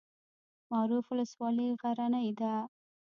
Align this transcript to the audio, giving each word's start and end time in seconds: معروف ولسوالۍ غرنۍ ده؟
معروف 0.71 1.05
ولسوالۍ 1.11 1.67
غرنۍ 1.81 2.27
ده؟ 2.39 2.53